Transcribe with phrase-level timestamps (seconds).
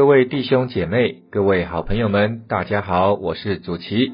[0.00, 4.12] 各位弟兄姐妹、各位好朋友们，大家好，我是祖奇。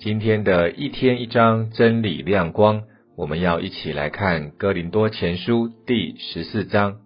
[0.00, 2.82] 今天的一天一章真理亮光，
[3.16, 6.96] 我们要一起来看哥林多前书第十四章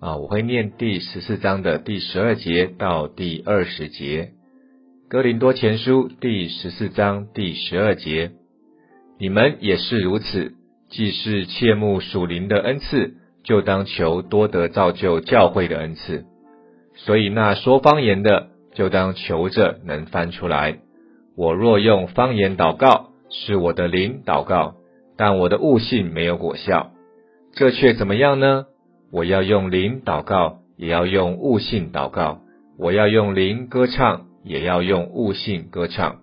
[0.00, 4.30] 啊，我会念第十四章的第十二节到第二十节。
[5.10, 8.30] 哥林多前书第十四章第十二节，
[9.18, 10.54] 你们也是如此，
[10.88, 16.24] 既是切慕属灵的恩赐，就当求多得造就教会的恩赐。
[17.04, 20.78] 所以那说方言的，就当求着能翻出来。
[21.36, 24.74] 我若用方言祷告，是我的灵祷告，
[25.16, 26.90] 但我的悟性没有果效，
[27.54, 28.66] 这却怎么样呢？
[29.12, 32.42] 我要用灵祷告，也要用悟性祷告；
[32.78, 36.18] 我要用灵歌唱，也要用悟性歌唱。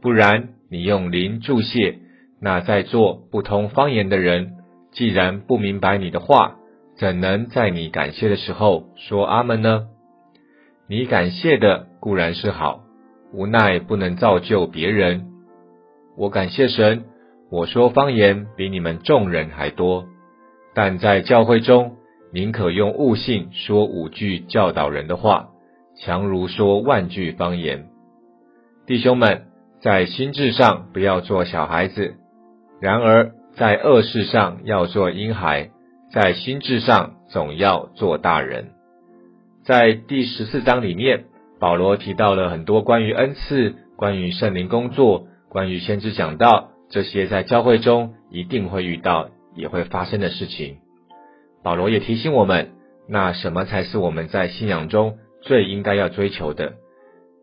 [0.00, 1.98] 不然，你用灵注谢，
[2.40, 4.54] 那在座不通方言的人，
[4.92, 6.56] 既然不明白你的话，
[7.00, 9.86] 怎能在你感谢的时候说阿门呢？
[10.86, 12.82] 你感谢的固然是好，
[13.32, 15.24] 无奈不能造就别人。
[16.18, 17.04] 我感谢神，
[17.50, 20.04] 我说方言比你们众人还多，
[20.74, 21.96] 但在教会中，
[22.34, 25.48] 宁可用悟性说五句教导人的话，
[25.96, 27.86] 强如说万句方言。
[28.86, 29.46] 弟兄们，
[29.80, 32.16] 在心智上不要做小孩子，
[32.78, 35.70] 然而在恶事上要做婴孩，
[36.12, 38.70] 在心智上总要做大人。
[39.64, 41.26] 在第十四章里面，
[41.60, 50.78] 保罗提到了很多关于恩赐、关于圣灵工作、关于先知讲道这些在教会中一定会遇到、也会发生的事情。
[51.62, 52.72] 保罗也提醒我们，
[53.08, 56.72] 那什么才是我们在信仰中最应该要追求的？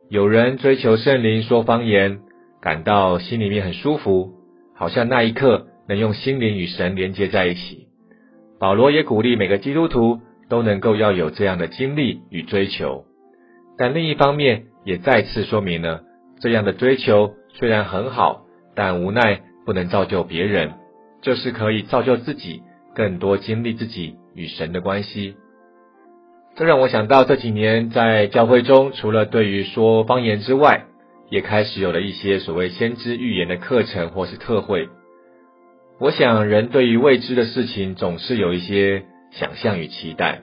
[0.10, 2.20] 有人追求圣灵说方言，
[2.62, 4.34] 感到心里面很舒服，
[4.76, 7.87] 好像那一刻能用心灵与神连接在一起。
[8.60, 10.20] 保罗也鼓励每个基督徒。
[10.50, 13.04] 都能够要有这样的经历与追求，
[13.78, 16.04] 但另一方面也再次说明了，
[16.40, 20.72] 这样的追求虽然很好，但无奈不能造就别人，
[21.22, 22.62] 就是可以造就自己
[22.96, 25.36] 更多经历自己与神的关系。
[26.56, 30.86] 这让我想到这几年在教会中，除了对于说方言之外，
[31.30, 34.88] 也开始有了一些所谓先知预言的课程或是特会。
[36.00, 39.04] 我想人对于未知的事情总是有一些。
[39.30, 40.40] 想象与期待，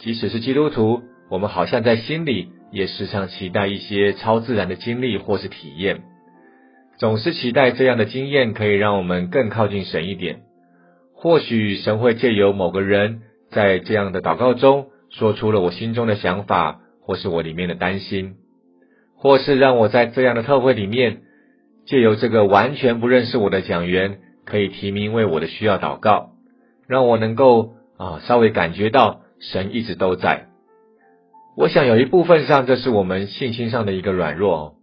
[0.00, 6.02] 即使是基督徒，我们好像在心里也时常期待一些超自然的经历或是体验，
[6.98, 10.40] 总是期待这样的经验可以让我们更靠近神一点。
[11.14, 13.20] 或许神会借由某个人
[13.52, 18.34] 在这样的祷告中说出了我心中的想法，或是我里面的担心，
[19.16, 21.22] 或是让我在这样的特会里面，
[21.86, 24.18] 借由这个完全不认识我的讲员，
[24.52, 26.32] 可以提名为我的需要祷告，
[26.86, 27.74] 让我能够。
[27.98, 30.48] 啊，稍微感觉到神一直都在。
[31.56, 34.74] 我想有一部分上，这是我们信心上的一个软弱。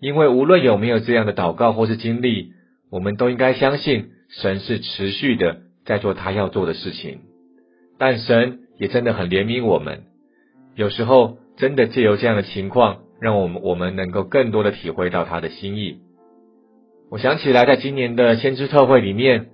[0.00, 2.52] 因为无论有没有这样的祷告或是经历，
[2.92, 7.22] 我们都应该相信神是持续的在做他要做的事情。
[7.98, 10.04] 但神也真的很怜悯我们，
[10.76, 15.98] 有时候真的借由这样的情况，让我们我们能够更多的体会到他的心意。
[17.10, 19.46] 我想起来，在今年的先知特会里面，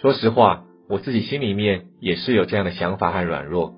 [0.00, 0.64] 说实话。
[0.88, 3.74] 我自己心里面也是有这样的想法和软弱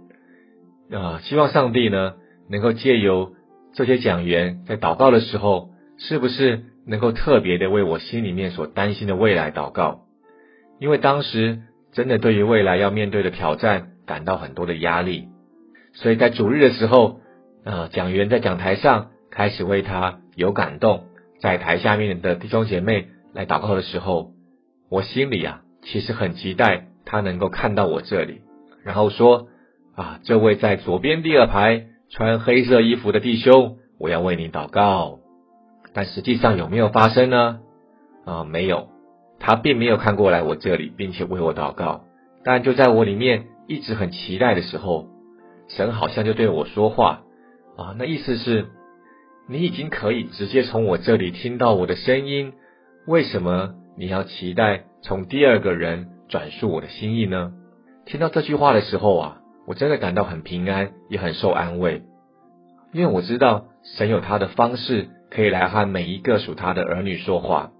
[0.92, 2.14] 啊，希望上帝呢
[2.48, 3.32] 能够借由
[3.75, 10.03] 这些讲员在祷告的时候，是不是能够特别的为我心里面所担心的未来祷告？
[10.78, 15.26] 因为当时真的对于未来要面对的挑战感到很多的压力，
[15.92, 17.22] 所以在主日的时候，
[17.65, 21.06] 啊，讲员在讲台上开始为他有感动，
[21.41, 24.32] 在台下面的弟兄姐妹来祷告的时候，
[24.88, 26.86] 我心里啊其实很期待。
[27.06, 28.42] 他能够看到我这里，
[28.84, 29.48] 然后说
[29.97, 35.18] ：“啊，这位在左边第二排穿黑色衣服的弟兄，我要为你祷告。”
[35.92, 37.60] 但实际上有没有发生呢？
[38.24, 38.91] 啊，没有，
[39.41, 42.04] 他并没有看过来我这里，并且为我祷告。
[42.44, 45.09] 但就在我里面一直很期待的时候，
[45.66, 47.22] 神好像就对我说话
[47.77, 48.68] 啊，那意思是，
[49.48, 52.53] 你已经可以直接从我这里听到我的声音，
[53.06, 56.08] 为什么你要期待从第二个人？
[56.28, 57.52] 转述我的心意呢？
[58.06, 62.02] 听到这句话的时候啊，我真的感到很平安，也很受安慰，
[62.92, 67.72] 因为我知道神有他的方式可以来和每一个属他的儿女说话，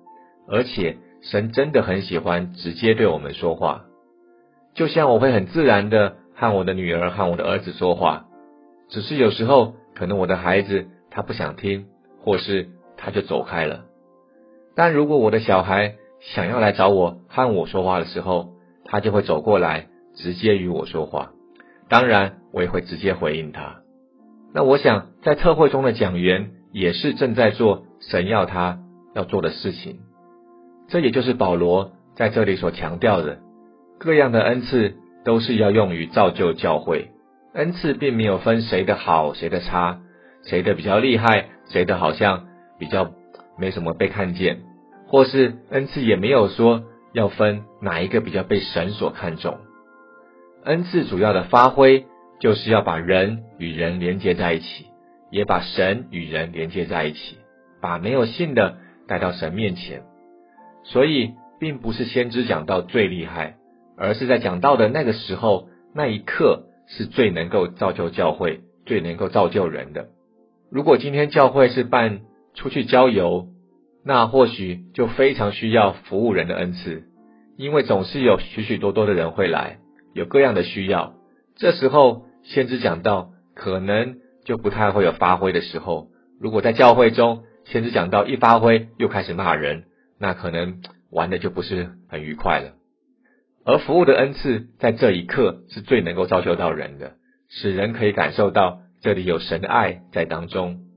[0.49, 3.85] 而且神真的很喜欢直接对我们说话，
[4.75, 8.27] 就像我会很自然的和我的女儿和我的儿子说话，
[8.89, 11.87] 只是有时候可能我的孩子他不想听，
[12.21, 13.85] 或是他就走开了，
[14.75, 18.51] 但如果我的小孩，想要来找我和我说话的时候，
[18.85, 21.31] 他就会走过来，直接与我说话。
[21.89, 23.81] 当然，我也会直接回应他。
[24.53, 28.79] 那我想在特会中的讲员也是正在做神要他
[29.15, 30.01] 要做的事情。
[30.89, 33.39] 这也就是保罗在这里所强调的，
[33.99, 37.11] 各样的恩赐都是要用于造就教会。
[37.55, 40.01] 恩赐并没有分谁的好谁的差，
[40.45, 42.47] 谁的比较厉害，谁的好像
[42.79, 43.11] 比较
[43.61, 44.63] 没什么被看见，
[45.07, 49.59] 或是恩赐也没有说要分哪一个比较被神所看重。
[50.65, 52.07] 恩赐主要的发挥
[52.41, 54.87] 就是要把人与人连接在一起，
[55.31, 57.39] 也把神与人连接在一起，
[57.81, 60.03] 把没有信的带到神面前。
[60.85, 63.57] 所以，并不是先知讲到最厉害，
[63.97, 70.09] 而是在讲到的那个时候、那一刻，是最能够造就教会、最能够造就人的。
[70.71, 72.21] 如果今天教会是办
[72.55, 73.49] 出去郊游，
[74.05, 77.05] 那或许就非常需要服务人的恩赐，
[77.57, 79.79] 因为总是有许许多多的人会来，
[80.15, 81.15] 有各样的需要。
[81.57, 86.09] 这时候，先知讲到可能就不太会有发挥的时候。
[86.41, 89.85] 如果在教会中，先知讲到一发挥，又开始骂人。
[90.19, 92.75] 那可能玩的就不是很愉快了，
[93.65, 97.15] 而服务的恩赐在这一刻是最能够造就到人的，
[97.49, 100.90] 使人可以感受到这里有神的爱在当中。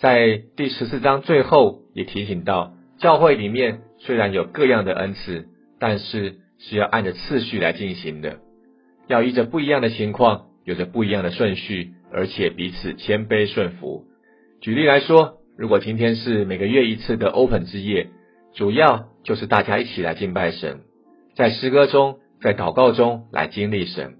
[0.00, 5.46] 在第十四章最后也提醒到，教会里面虽然有各样的恩赐，
[5.80, 8.38] 但是是要按着次序来进行的，
[9.08, 14.04] 要依着不一样的情况，有着不一样的顺序，而且彼此谦卑顺服。
[14.60, 18.08] 举例来说，如果今天是每个月一次的 Open 之夜。
[18.54, 20.80] 主要就是大家一起来敬拜神，
[21.36, 24.16] 在诗歌中，在祷告中来经历神，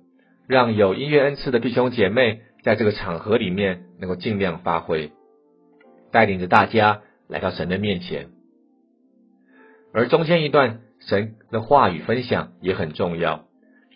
[0.47, 5.11] 让有音乐恩赐的弟兄姐妹在这个场合里面能够尽量发挥，
[6.11, 8.29] 带领着大家来到神的面前。
[9.93, 13.45] 而中间一段神的话语分享也很重要，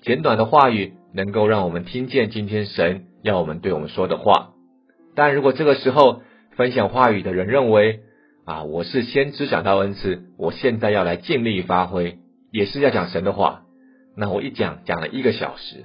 [0.03, 4.51] 简短的话语能够让我们听见今天神要我们对我们说的话。
[5.15, 6.23] 但如果这个时候
[6.57, 8.01] 分享话语的人认为，
[8.45, 8.65] 啊！
[8.65, 12.19] 我是先知讲到恩赐，我现在要来尽力发挥，
[12.51, 13.63] 也是要讲神的话。
[14.17, 15.85] 那我一讲讲了一个小时，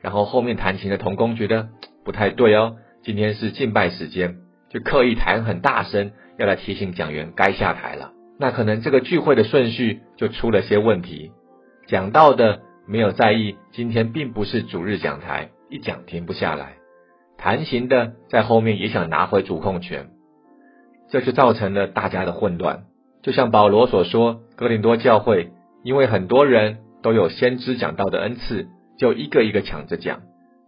[0.00, 1.68] 然后后面弹琴的童工觉得
[2.04, 4.38] 不太对哦，今天是敬拜时间，
[4.72, 8.12] 就刻意弹很大声，要来提醒讲员该下台了。
[8.38, 11.30] 那可能这个聚会的顺序就出了些问题，
[11.86, 16.74] 讲到的没有在意，今天并不是主日讲台，一讲停不下来。
[17.36, 20.08] 弹琴的在后面也想拿回主控权。
[21.10, 22.84] 这就造成了大家的混乱，
[23.22, 25.50] 就像保罗所说，哥林多教会
[25.84, 30.22] 因为很多人都有先知讲道的恩赐，就一个一个抢着讲，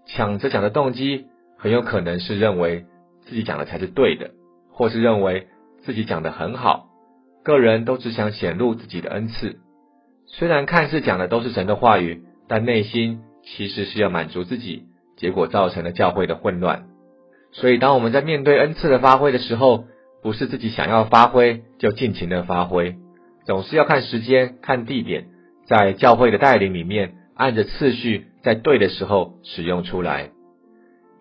[0.06, 2.84] 抢着讲的动机很有可能是认为
[3.26, 4.30] 自己讲的才是对的，
[4.70, 5.48] 或是认为
[5.84, 6.86] 自己讲的很好，
[7.44, 9.56] 个人都只想显露自己的恩赐，
[10.26, 14.84] 虽然看似讲的都是神的话语，但内心其实是要满足自己，
[15.16, 16.86] 结果造成了教会的混乱。
[17.52, 19.84] 所以当我们在面对恩赐的发挥的时候，
[20.22, 22.96] 不是自己想要发挥就尽情的发挥，
[23.46, 25.26] 总是要看时间、看地点，
[25.66, 30.30] 在教会的带领里面，按着次序，在对的时候使用出来。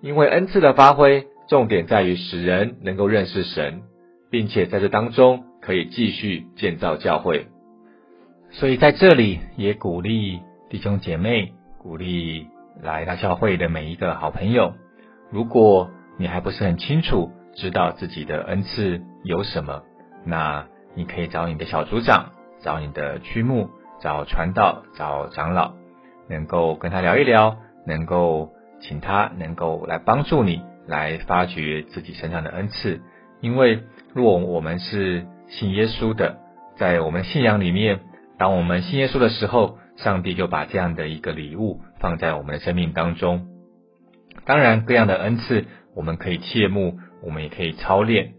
[0.01, 3.81] 因为恩赐的发挥，重点在于使人能够认识神，
[4.29, 7.47] 并且在这当中可以继续建造教会。
[8.51, 12.47] 所以在这里也鼓励弟兄姐妹，鼓励
[12.81, 14.73] 来到教会的每一个好朋友，
[15.31, 17.31] 如果你还不是很清楚。
[17.55, 19.83] 知道自己的恩赐有什么，
[20.25, 22.31] 那你可以找你的小组长，
[22.63, 23.69] 找你的区牧，
[24.01, 25.73] 找传道，找长老，
[26.27, 28.49] 能够跟他聊一聊，能够
[28.81, 33.01] 请他能够来帮助你来发掘自己身上的恩赐。
[33.41, 36.37] 因为如果我们是信耶稣的，
[36.77, 37.99] 在我们信仰里面，
[38.37, 43.47] 当我们信耶稣的时候，上帝就把这样的一个礼物放在我们的生命当中。
[44.45, 46.99] 当然，各样的恩赐我们可以切慕。
[47.25, 48.33] 我们也可以操练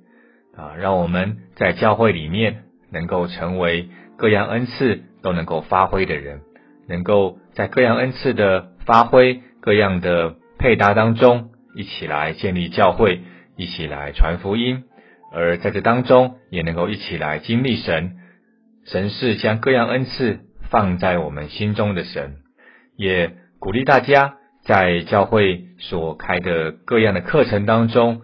[0.54, 6.42] 啊，让我们在教会里面能够成为各样恩赐都能够发挥的人，
[6.86, 13.20] 能够在各样恩赐的发挥、各样的配搭当中，一起来建立教会，
[13.56, 14.84] 一起来传福音，
[15.32, 18.16] 而在这当中也能够一起来经历神。
[18.86, 20.40] 神是将各样恩赐
[20.70, 22.36] 放在我们心中的神，
[22.96, 28.22] 也鼓励大家在教会所开的各样的课程当中。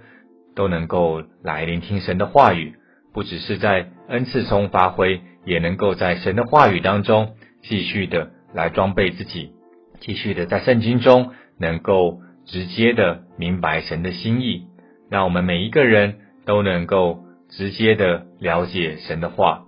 [0.56, 2.74] 都能够来聆听神的话语，
[3.14, 9.52] 不只是在恩赐中发挥，也能够在神的话语当中继续的来装备自己，
[10.00, 14.66] 继续的在圣经中能够直接的明白神的心意，
[15.08, 19.64] 让我们每一个人都能够直接的了解神的话，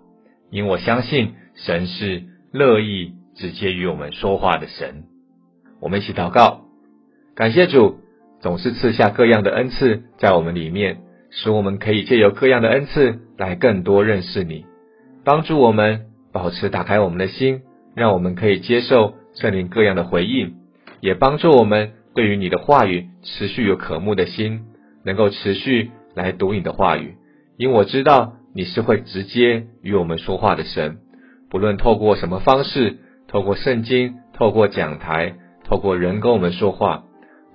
[0.50, 5.04] 因为我相信神是乐意直接与我们说话的神。
[5.80, 6.62] 我们一起祷告，
[7.34, 8.00] 感谢主。
[8.40, 14.66] 总是赐下各样的恩赐在我们里面，使我们可以借由各样的恩赐来更多认识你，
[15.24, 17.60] 帮助我们保持打开我们的心，
[17.94, 20.56] 让我们可以接受圣灵各样的回应，
[21.00, 24.62] 也帮助我们对于你的话语持续有渴慕的心，
[25.04, 27.16] 能够持续来读你的话语，
[27.56, 30.98] 因我知道你是会直接与我们说话的神，
[31.50, 35.36] 不论透过什么方式，透过圣经，透过讲台。
[35.64, 37.04] 透过人跟我们说话，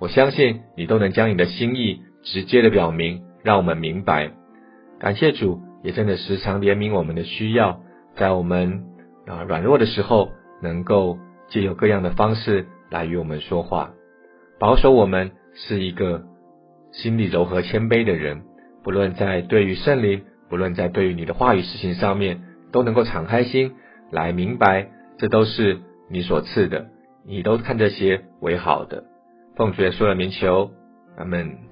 [0.00, 4.32] 我相信你都能将你的心意直接的表明，让我们明白。
[4.98, 7.80] 感谢主，也真的时常怜悯我们的需要，
[8.16, 8.82] 在我们
[9.26, 10.30] 啊软弱的时候，
[10.62, 13.90] 能够借由各样的方式来与我们说话，
[14.58, 16.24] 保守我们是一个
[16.92, 18.42] 心里柔和谦卑的人，
[18.82, 23.74] 不论在对于圣灵，不论在对于你的话语事情上面，都能够敞开心
[24.10, 24.88] 来明白，
[25.18, 25.78] 这都是
[26.10, 26.86] 你所赐的。
[27.24, 29.04] 你都看这些为好的，
[29.56, 30.70] 奉主耶稣的名求，
[31.16, 31.67] 阿门。